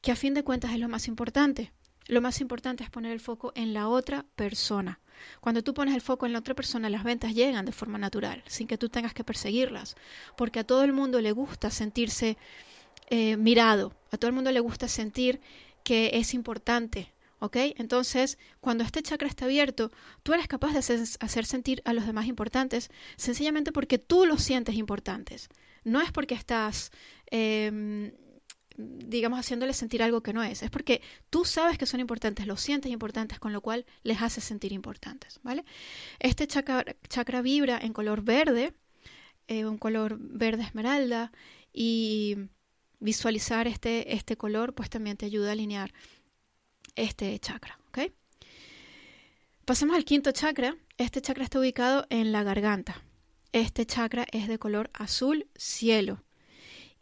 que 0.00 0.12
a 0.12 0.16
fin 0.16 0.34
de 0.34 0.44
cuentas 0.44 0.72
es 0.72 0.78
lo 0.78 0.88
más 0.88 1.08
importante. 1.08 1.72
Lo 2.06 2.22
más 2.22 2.40
importante 2.40 2.84
es 2.84 2.90
poner 2.90 3.12
el 3.12 3.20
foco 3.20 3.52
en 3.54 3.74
la 3.74 3.86
otra 3.88 4.24
persona. 4.34 4.98
Cuando 5.40 5.62
tú 5.62 5.74
pones 5.74 5.94
el 5.94 6.00
foco 6.00 6.24
en 6.24 6.32
la 6.32 6.38
otra 6.38 6.54
persona, 6.54 6.88
las 6.88 7.04
ventas 7.04 7.34
llegan 7.34 7.66
de 7.66 7.72
forma 7.72 7.98
natural, 7.98 8.42
sin 8.46 8.66
que 8.66 8.78
tú 8.78 8.88
tengas 8.88 9.12
que 9.12 9.24
perseguirlas, 9.24 9.94
porque 10.36 10.60
a 10.60 10.64
todo 10.64 10.84
el 10.84 10.92
mundo 10.94 11.20
le 11.20 11.32
gusta 11.32 11.70
sentirse 11.70 12.38
eh, 13.10 13.36
mirado, 13.36 13.94
a 14.10 14.18
todo 14.18 14.28
el 14.28 14.34
mundo 14.34 14.52
le 14.52 14.60
gusta 14.60 14.86
sentir 14.86 15.40
que 15.82 16.10
es 16.14 16.34
importante, 16.34 17.12
¿ok? 17.38 17.56
Entonces, 17.76 18.38
cuando 18.60 18.84
este 18.84 19.02
chakra 19.02 19.28
está 19.28 19.46
abierto, 19.46 19.90
tú 20.22 20.34
eres 20.34 20.46
capaz 20.46 20.72
de 20.72 21.06
hacer, 21.20 21.46
sentir 21.46 21.80
a 21.86 21.94
los 21.94 22.06
demás 22.06 22.26
importantes, 22.26 22.90
sencillamente 23.16 23.72
porque 23.72 23.98
tú 23.98 24.26
los 24.26 24.42
sientes 24.42 24.74
importantes. 24.74 25.48
No 25.84 26.00
es 26.02 26.12
porque 26.12 26.34
estás... 26.34 26.90
Em, 27.30 28.12
digamos, 28.78 29.40
haciéndoles 29.40 29.76
sentir 29.76 30.04
algo 30.04 30.22
que 30.22 30.32
no 30.32 30.44
es. 30.44 30.62
Es 30.62 30.70
porque 30.70 31.02
tú 31.30 31.44
sabes 31.44 31.78
que 31.78 31.86
son 31.86 31.98
importantes, 31.98 32.46
los 32.46 32.60
sientes 32.60 32.92
importantes, 32.92 33.40
con 33.40 33.52
lo 33.52 33.60
cual 33.60 33.84
les 34.04 34.22
haces 34.22 34.44
sentir 34.44 34.72
importantes, 34.72 35.40
¿vale? 35.42 35.64
Este 36.20 36.46
chakra, 36.46 37.42
vibra 37.42 37.78
en 37.82 37.92
color 37.92 38.22
verde, 38.22 38.74
eh, 39.48 39.66
un 39.66 39.78
color 39.78 40.16
verde 40.20 40.62
esmeralda, 40.62 41.32
y 41.72 42.36
visualizar 43.00 43.66
este, 43.66 44.14
este 44.14 44.36
color, 44.36 44.74
pues 44.74 44.90
también 44.90 45.16
te 45.16 45.26
ayuda 45.26 45.50
a 45.50 45.52
alinear 45.52 45.92
este 46.94 47.38
chakra, 47.38 47.78
¿ok? 47.88 48.12
Pasemos 49.64 49.96
al 49.96 50.04
quinto 50.04 50.32
chakra. 50.32 50.76
Este 50.96 51.20
chakra 51.20 51.44
está 51.44 51.60
ubicado 51.60 52.06
en 52.10 52.32
la 52.32 52.42
garganta. 52.42 53.02
Este 53.52 53.86
chakra 53.86 54.26
es 54.32 54.48
de 54.48 54.58
color 54.58 54.90
azul 54.94 55.46
cielo. 55.56 56.24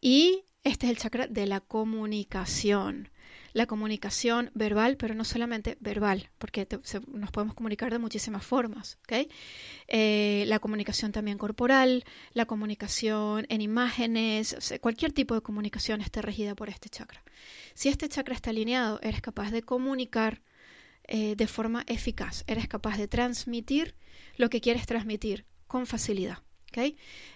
Y 0.00 0.44
este 0.64 0.86
es 0.86 0.90
el 0.90 0.98
chakra 0.98 1.26
de 1.28 1.46
la 1.46 1.60
comunicación. 1.60 3.10
La 3.56 3.64
comunicación 3.64 4.50
verbal, 4.52 4.98
pero 4.98 5.14
no 5.14 5.24
solamente 5.24 5.78
verbal, 5.80 6.28
porque 6.36 6.68
nos 7.06 7.30
podemos 7.30 7.54
comunicar 7.54 7.90
de 7.90 7.98
muchísimas 7.98 8.44
formas. 8.44 8.98
Eh, 9.88 10.44
la 10.46 10.58
comunicación 10.58 11.10
también 11.10 11.38
corporal, 11.38 12.04
la 12.34 12.44
comunicación 12.44 13.46
en 13.48 13.62
imágenes, 13.62 14.58
cualquier 14.82 15.12
tipo 15.12 15.34
de 15.34 15.40
comunicación 15.40 16.02
esté 16.02 16.20
regida 16.20 16.54
por 16.54 16.68
este 16.68 16.90
chakra. 16.90 17.22
Si 17.72 17.88
este 17.88 18.10
chakra 18.10 18.34
está 18.34 18.50
alineado, 18.50 19.00
eres 19.00 19.22
capaz 19.22 19.50
de 19.50 19.62
comunicar 19.62 20.42
eh, 21.04 21.34
de 21.34 21.46
forma 21.46 21.82
eficaz, 21.86 22.44
eres 22.46 22.68
capaz 22.68 22.98
de 22.98 23.08
transmitir 23.08 23.94
lo 24.36 24.50
que 24.50 24.60
quieres 24.60 24.84
transmitir 24.84 25.46
con 25.66 25.86
facilidad. 25.86 26.42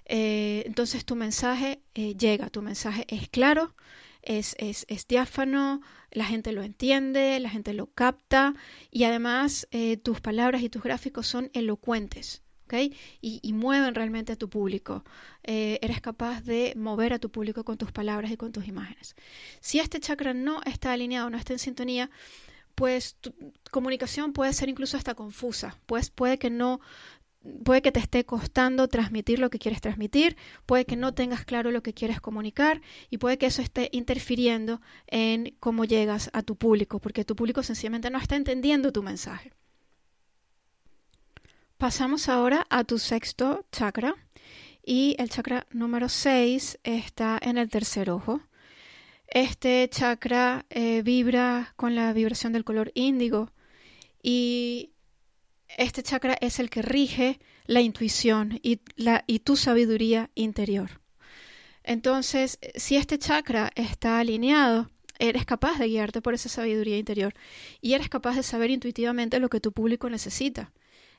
Eh, 0.04 0.64
entonces 0.66 1.06
tu 1.06 1.16
mensaje 1.16 1.80
llega, 1.94 2.50
tu 2.50 2.60
mensaje 2.60 3.06
es 3.08 3.30
claro, 3.30 3.74
es, 4.22 4.54
es, 4.58 4.84
es, 4.88 5.06
diáfano, 5.06 5.80
la 6.10 6.24
gente 6.24 6.52
lo 6.52 6.62
entiende, 6.62 7.38
la 7.40 7.50
gente 7.50 7.72
lo 7.72 7.86
capta 7.86 8.54
y 8.90 9.04
además 9.04 9.68
eh, 9.70 9.96
tus 9.96 10.20
palabras 10.20 10.62
y 10.62 10.68
tus 10.68 10.82
gráficos 10.82 11.26
son 11.26 11.50
elocuentes. 11.52 12.42
Y, 12.72 12.94
y, 13.42 13.52
mueven 13.52 13.96
realmente 13.96 14.32
a 14.32 14.36
tu 14.36 14.48
público. 14.48 15.02
eres 15.42 16.00
capaz 16.00 16.42
de 16.42 16.72
mover 16.76 17.12
a 17.12 17.18
tu 17.18 17.28
público 17.28 17.64
con 17.64 17.76
tus 17.76 17.90
palabras 17.90 18.30
y 18.30 18.36
con 18.36 18.52
tus 18.52 18.68
imágenes. 18.68 19.16
Si 19.58 19.80
este 19.80 19.98
chakra 19.98 20.34
no 20.34 20.60
está 20.64 20.92
alineado, 20.92 21.30
no 21.30 21.36
está 21.36 21.52
en 21.52 21.58
sintonía, 21.58 22.10
pues 22.80 23.16
tu 23.20 23.34
comunicación 23.70 24.32
puede 24.32 24.52
ser 24.52 24.68
incluso 24.68 24.96
hasta 24.96 25.14
confusa, 25.14 25.76
pues 25.84 26.10
puede 26.10 26.38
que 26.38 26.48
no 26.48 26.80
puede 27.64 27.82
que 27.82 27.92
te 27.92 28.00
esté 28.00 28.24
costando 28.24 28.88
transmitir 28.88 29.38
lo 29.38 29.50
que 29.50 29.58
quieres 29.58 29.80
transmitir, 29.80 30.36
puede 30.66 30.84
que 30.84 30.96
no 30.96 31.14
tengas 31.14 31.44
claro 31.44 31.70
lo 31.70 31.82
que 31.82 31.94
quieres 31.94 32.20
comunicar 32.20 32.82
y 33.08 33.18
puede 33.18 33.38
que 33.38 33.46
eso 33.46 33.62
esté 33.62 33.88
interfiriendo 33.92 34.80
en 35.06 35.54
cómo 35.60 35.84
llegas 35.84 36.30
a 36.32 36.42
tu 36.42 36.56
público, 36.56 36.98
porque 36.98 37.24
tu 37.24 37.36
público 37.36 37.62
sencillamente 37.62 38.10
no 38.10 38.18
está 38.18 38.36
entendiendo 38.36 38.92
tu 38.92 39.02
mensaje. 39.02 39.52
Pasamos 41.78 42.28
ahora 42.28 42.66
a 42.68 42.84
tu 42.84 42.98
sexto 42.98 43.64
chakra 43.72 44.14
y 44.84 45.16
el 45.18 45.30
chakra 45.30 45.66
número 45.70 46.10
6 46.10 46.78
está 46.84 47.38
en 47.40 47.56
el 47.56 47.70
tercer 47.70 48.10
ojo. 48.10 48.40
Este 49.28 49.88
chakra 49.88 50.66
eh, 50.68 51.00
vibra 51.02 51.72
con 51.76 51.94
la 51.94 52.12
vibración 52.12 52.52
del 52.52 52.64
color 52.64 52.92
índigo 52.94 53.50
y 54.22 54.89
este 55.76 56.02
chakra 56.02 56.36
es 56.40 56.58
el 56.58 56.70
que 56.70 56.82
rige 56.82 57.38
la 57.66 57.80
intuición 57.80 58.58
y, 58.62 58.76
tu 59.40 59.56
sabiduría 59.56 60.30
interior. 60.34 61.00
Entonces, 61.84 62.58
si 62.74 62.96
este 62.96 63.18
chakra 63.18 63.70
está 63.74 64.18
alineado, 64.18 64.90
eres 65.18 65.44
capaz 65.44 65.78
de 65.78 65.88
guiarte 65.88 66.22
por 66.22 66.34
esa 66.34 66.48
sabiduría 66.48 66.98
interior 66.98 67.34
y 67.80 67.94
eres 67.94 68.08
capaz 68.08 68.36
de 68.36 68.42
saber 68.42 68.70
intuitivamente 68.70 69.38
lo 69.38 69.48
que 69.48 69.60
tu 69.60 69.72
público 69.72 70.10
necesita. 70.10 70.72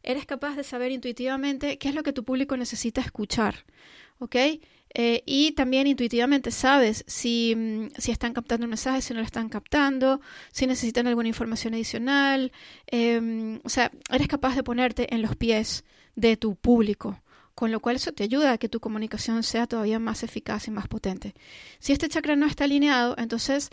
Eres 0.03 0.25
capaz 0.25 0.55
de 0.55 0.63
saber 0.63 0.91
intuitivamente 0.91 1.77
qué 1.77 1.89
es 1.89 1.96
lo 1.96 2.03
que 2.03 2.13
tu 2.13 2.24
público 2.24 2.58
necesita 2.58 3.01
escuchar. 3.01 3.65
¿Ok? 4.20 4.36
Eh, 4.94 5.24
y 5.26 5.54
también 5.54 5.88
intuitivamente 5.88 6.52
sabes 6.52 7.04
si, 7.08 7.56
mm, 7.56 7.90
si, 7.98 8.12
están 8.12 8.34
captando 8.34 8.66
un 8.66 8.72
mensaje, 8.72 9.02
si 9.02 9.14
no 9.14 9.20
lo 9.20 9.26
están 9.26 9.50
captando, 9.50 10.22
si 10.52 10.68
necesitan 10.68 11.08
alguna 11.08 11.30
información 11.30 11.74
adicional. 11.74 12.52
Em, 12.88 13.60
o 13.64 13.70
sea, 13.70 13.92
eres 14.10 14.28
capaz 14.28 14.56
de 14.56 14.64
ponerte 14.64 15.14
en 15.14 15.22
los 15.22 15.36
pies 15.36 15.84
de 16.16 16.38
tu 16.38 16.56
público. 16.56 17.22
con 17.54 17.70
lo 17.72 17.82
cual 17.82 17.98
eso 17.98 18.14
te 18.14 18.24
ayuda 18.24 18.54
a 18.54 18.58
que 18.58 18.70
tu 18.70 18.80
comunicación 18.80 19.44
sea 19.44 19.68
todavía 19.68 20.00
más 20.00 20.24
eficaz 20.24 20.68
y 20.68 20.72
más 20.72 20.88
potente. 20.88 21.36
Si 21.80 21.92
este 21.92 22.08
chakra 22.08 22.36
no 22.36 22.48
está 22.48 22.64
alineado, 22.64 23.14
entonces 23.18 23.70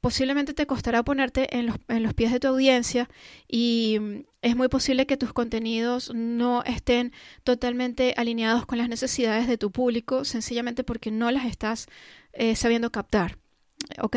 posiblemente 0.00 0.54
te 0.54 0.66
costará 0.66 1.02
ponerte 1.02 1.56
en 1.56 1.66
los, 1.66 2.14
pies 2.14 2.32
de 2.32 2.40
tu 2.40 2.48
audiencia 2.48 3.08
y 3.48 3.98
mm, 4.00 4.24
es 4.42 4.56
muy 4.56 4.68
posible 4.68 5.06
que 5.06 5.16
tus 5.16 5.32
contenidos 5.32 6.12
no 6.14 6.62
estén 6.64 7.12
totalmente 7.44 8.14
alineados 8.16 8.66
con 8.66 8.78
las 8.78 8.88
necesidades 8.88 9.46
de 9.46 9.58
tu 9.58 9.70
público, 9.70 10.24
sencillamente 10.24 10.84
porque 10.84 11.10
no 11.10 11.30
las 11.30 11.44
estás 11.44 11.86
eh, 12.32 12.56
sabiendo 12.56 12.90
captar. 12.90 13.38
¿Ok? 14.00 14.16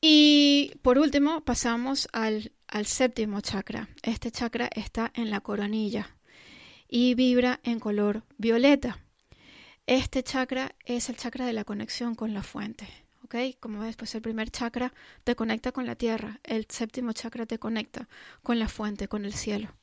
Y 0.00 0.72
por 0.82 0.98
último, 0.98 1.44
pasamos 1.44 2.08
al 2.12 2.52
séptimo 2.84 3.40
chakra. 3.40 3.88
Este 4.02 4.30
chakra 4.30 4.70
está 4.72 5.10
en 5.14 5.30
la 5.30 5.40
coronilla 5.40 6.16
y 6.88 7.14
vibra 7.14 7.60
en 7.64 7.80
color 7.80 8.22
violeta. 8.36 9.00
Este 9.86 10.22
chakra 10.22 10.74
es 10.84 11.08
el 11.08 11.16
chakra 11.16 11.46
de 11.46 11.52
la 11.52 11.64
conexión 11.64 12.14
con 12.14 12.32
la 12.32 12.42
fuente. 12.42 13.07
Como 13.60 13.80
ves, 13.80 13.96
pues 13.96 14.14
el 14.14 14.22
primer 14.22 14.50
chakra 14.50 14.92
te 15.24 15.36
conecta 15.36 15.70
con 15.72 15.86
la 15.86 15.96
tierra, 15.96 16.40
el 16.44 16.66
séptimo 16.68 17.12
chakra 17.12 17.44
te 17.44 17.58
conecta 17.58 18.08
con 18.42 18.58
la 18.58 18.68
fuente, 18.68 19.08
con 19.08 19.24
el 19.24 19.34
cielo, 19.34 19.74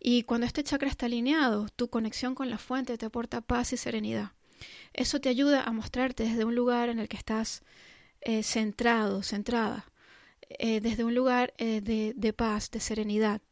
Y 0.00 0.22
cuando 0.22 0.46
este 0.46 0.62
chakra 0.64 0.88
está 0.88 1.06
alineado, 1.06 1.68
tu 1.68 1.88
conexión 1.88 2.34
con 2.34 2.48
la 2.48 2.58
fuente 2.58 2.96
te 2.96 3.06
aporta 3.06 3.40
paz 3.40 3.72
y 3.72 3.76
serenidad. 3.76 4.32
Eso 4.94 5.20
te 5.20 5.28
ayuda 5.28 5.64
a 5.64 5.72
mostrarte 5.72 6.24
desde 6.24 6.44
un 6.44 6.54
lugar 6.54 6.88
en 6.88 6.98
el 6.98 7.08
que 7.08 7.18
estás 7.18 7.62
eh, 8.22 8.42
centrado, 8.42 9.22
centrada, 9.22 9.86
eh, 10.48 10.80
desde 10.80 11.04
un 11.04 11.14
lugar 11.14 11.52
eh, 11.58 11.80
de, 11.82 12.32
paz, 12.32 12.70
de 12.70 12.80
serenidad, 12.80 13.42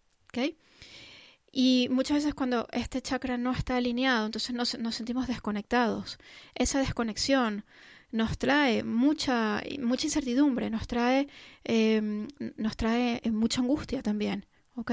Y 1.53 1.89
muchas 1.91 2.19
veces 2.19 2.35
cuando 2.35 2.67
este 2.73 3.03
chakra 3.03 3.37
no 3.37 3.53
está 3.53 3.77
alineado, 3.77 4.27
entonces 4.27 4.55
nos 4.55 4.95
sentimos 4.95 5.27
desconectados. 5.29 6.19
Esa 6.55 6.81
desconexión 6.81 7.65
nos 8.15 8.39
trae 8.39 8.85
mucha, 8.85 9.61
mucha 9.81 10.07
incertidumbre, 10.07 10.71
nos 10.71 10.87
trae, 10.87 11.27
em, 11.65 12.29
nos 12.57 12.77
trae 12.77 13.21
eh, 13.25 13.31
mucha 13.33 13.61
angustia 13.61 14.03
también, 14.03 14.47
¿ok? 14.77 14.93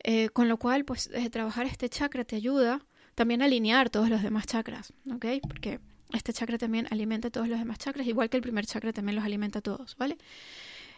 Eh, 0.00 0.28
con 0.28 0.46
lo 0.50 0.58
cual, 0.58 0.84
pues 0.84 1.08
eh, 1.14 1.30
trabajar 1.30 1.64
este 1.64 1.88
chakra 1.88 2.22
te 2.24 2.36
ayuda 2.36 2.84
también 3.14 3.40
a 3.40 3.46
alinear 3.46 3.88
todos 3.88 4.10
los 4.10 4.22
demás 4.22 4.46
chakras, 4.46 4.92
¿ok? 5.10 5.24
Porque 5.48 5.80
este 6.12 6.34
chakra 6.34 6.58
también 6.58 6.86
alimenta 6.90 7.30
todos 7.30 7.48
los 7.48 7.58
demás 7.58 7.78
chakras, 7.78 8.06
igual 8.06 8.28
que 8.28 8.36
el 8.36 8.42
primer 8.42 8.66
chakra 8.66 8.92
también 8.92 9.16
los 9.16 9.24
alimenta 9.24 9.60
a 9.60 9.62
todos, 9.62 9.96
¿vale? 9.96 10.18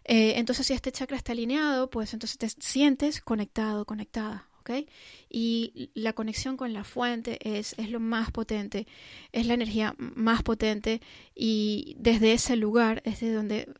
entonces, 0.08 0.68
si 0.68 0.72
este 0.72 0.92
chakra 0.92 1.16
está 1.16 1.32
alineado, 1.32 1.90
pues 1.90 2.12
entonces 2.14 2.38
te 2.38 2.48
sientes 2.48 3.20
conectado, 3.20 3.84
conectada, 3.84 4.46
y 5.28 5.90
la 5.94 6.12
conexión 6.12 6.56
con 6.56 6.72
la 6.72 6.84
fuente 6.84 7.38
es, 7.42 7.74
es 7.78 7.90
lo 7.90 8.00
más 8.00 8.30
potente, 8.30 8.86
es 9.32 9.46
la 9.46 9.54
energía 9.54 9.94
más 9.98 10.42
potente 10.42 11.00
y 11.34 11.96
desde 11.98 12.32
ese 12.32 12.56
lugar 12.56 13.02
es 13.04 13.20
de 13.20 13.32
donde 13.32 13.72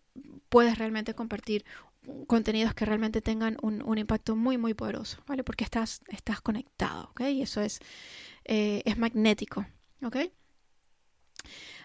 puedes 0.49 0.78
realmente 0.78 1.14
compartir 1.14 1.64
contenidos 2.26 2.75
que 2.75 2.85
realmente 2.85 3.21
tengan 3.21 3.57
un, 3.62 3.83
un, 3.83 3.99
impacto 3.99 4.37
muy 4.37 4.59
muy 4.59 4.75
poderoso, 4.75 5.19
¿vale? 5.26 5.43
Porque 5.43 5.64
estás, 5.64 6.02
estás 6.09 6.40
conectado, 6.40 7.11
¿ok? 7.11 7.23
Y 7.23 7.43
eso 7.43 7.61
es, 7.61 7.81
eh, 8.45 8.83
es 8.85 8.97
magnético, 8.97 9.66
¿ok? 10.05 10.16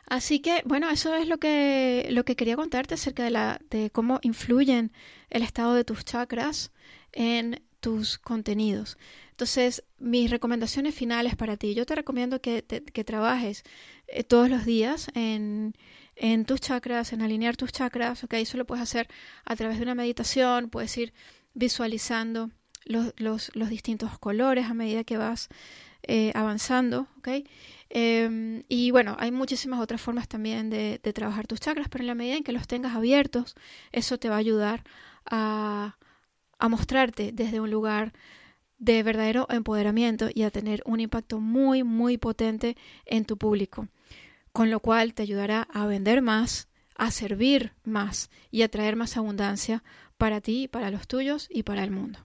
Así 0.07 0.39
que, 0.39 0.61
bueno, 0.65 0.89
eso 0.89 1.15
es 1.15 1.27
lo 1.27 1.37
que, 1.37 2.07
lo 2.11 2.25
que 2.25 2.35
quería 2.35 2.55
contarte 2.55 2.95
acerca 2.95 3.23
de, 3.23 3.29
la, 3.29 3.61
de 3.69 3.89
cómo 3.91 4.19
influyen 4.23 4.91
el 5.29 5.41
estado 5.41 5.73
de 5.73 5.85
tus 5.85 6.03
chakras 6.03 6.71
en 7.13 7.63
tus 7.81 8.17
contenidos. 8.17 8.97
Entonces, 9.31 9.83
mis 9.97 10.29
recomendaciones 10.29 10.95
finales 10.95 11.35
para 11.35 11.57
ti. 11.57 11.73
Yo 11.73 11.85
te 11.85 11.95
recomiendo 11.95 12.39
que, 12.41 12.63
que 12.63 13.03
trabajes 13.03 13.63
eh, 14.07 14.23
todos 14.23 14.49
los 14.49 14.65
días 14.65 15.07
en, 15.15 15.73
en, 16.15 16.45
tus 16.45 16.61
chakras, 16.61 17.11
en 17.11 17.21
alinear 17.21 17.57
tus 17.57 17.71
chakras. 17.71 18.23
¿ok? 18.23 18.35
Eso 18.35 18.57
lo 18.57 18.65
puedes 18.65 18.83
hacer 18.83 19.07
a 19.43 19.55
través 19.55 19.77
de 19.77 19.83
una 19.83 19.95
meditación, 19.95 20.69
puedes 20.69 20.95
ir 20.97 21.13
visualizando 21.55 22.51
los, 22.85 23.13
los, 23.17 23.51
los 23.55 23.69
distintos 23.69 24.17
colores 24.19 24.67
a 24.67 24.73
medida 24.73 25.03
que 25.03 25.17
vas 25.17 25.49
eh, 26.03 26.31
avanzando. 26.35 27.07
Em, 27.89 28.63
y 28.69 28.91
bueno, 28.91 29.17
hay 29.19 29.31
muchísimas 29.31 29.79
otras 29.79 30.01
formas 30.01 30.27
también 30.27 30.69
de, 30.69 30.99
de 31.01 31.13
trabajar 31.13 31.47
tus 31.47 31.59
chakras, 31.59 31.89
pero 31.89 32.03
en 32.03 32.07
la 32.07 32.15
medida 32.15 32.37
en 32.37 32.43
que 32.43 32.51
los 32.51 32.67
tengas 32.67 32.95
abiertos, 32.95 33.55
eso 33.91 34.19
te 34.19 34.29
va 34.29 34.35
a 34.35 34.39
ayudar 34.39 34.83
a 35.25 35.97
a 36.61 36.69
mostrarte 36.69 37.31
desde 37.33 37.59
un 37.59 37.71
lugar 37.71 38.13
de 38.77 39.01
verdadero 39.01 39.47
empoderamiento 39.49 40.29
y 40.33 40.43
a 40.43 40.51
tener 40.51 40.83
un 40.85 40.99
impacto 40.99 41.39
muy, 41.39 41.83
muy 41.83 42.17
potente 42.17 42.77
en 43.05 43.25
tu 43.25 43.35
público, 43.35 43.87
con 44.51 44.69
lo 44.69 44.79
cual 44.79 45.15
te 45.15 45.23
ayudará 45.23 45.67
a 45.73 45.87
vender 45.87 46.21
más, 46.21 46.67
a 46.95 47.09
servir 47.09 47.73
más 47.83 48.29
y 48.51 48.61
a 48.61 48.69
traer 48.69 48.95
más 48.95 49.17
abundancia 49.17 49.83
para 50.17 50.39
ti, 50.39 50.67
para 50.67 50.91
los 50.91 51.07
tuyos 51.07 51.47
y 51.49 51.63
para 51.63 51.83
el 51.83 51.89
mundo. 51.89 52.19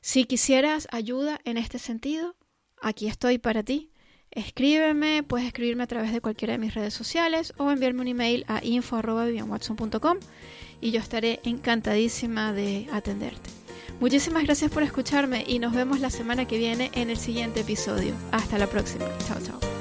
Si 0.00 0.24
quisieras 0.24 0.88
ayuda 0.90 1.40
en 1.44 1.56
este 1.56 1.78
sentido, 1.78 2.34
aquí 2.80 3.06
estoy 3.06 3.38
para 3.38 3.62
ti. 3.62 3.91
Escríbeme, 4.32 5.22
puedes 5.22 5.46
escribirme 5.46 5.82
a 5.82 5.86
través 5.86 6.12
de 6.12 6.22
cualquiera 6.22 6.52
de 6.52 6.58
mis 6.58 6.74
redes 6.74 6.94
sociales 6.94 7.52
o 7.58 7.70
enviarme 7.70 8.00
un 8.00 8.08
email 8.08 8.44
a 8.48 8.64
info.vivianwatson.com 8.64 10.18
y 10.80 10.90
yo 10.90 11.00
estaré 11.00 11.40
encantadísima 11.44 12.52
de 12.52 12.88
atenderte. 12.92 13.50
Muchísimas 14.00 14.44
gracias 14.44 14.70
por 14.70 14.82
escucharme 14.82 15.44
y 15.46 15.58
nos 15.58 15.74
vemos 15.74 16.00
la 16.00 16.10
semana 16.10 16.46
que 16.46 16.58
viene 16.58 16.90
en 16.94 17.10
el 17.10 17.18
siguiente 17.18 17.60
episodio. 17.60 18.14
Hasta 18.32 18.58
la 18.58 18.66
próxima. 18.66 19.04
Chao, 19.26 19.38
chao. 19.40 19.71